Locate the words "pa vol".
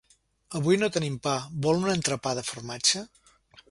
1.29-1.79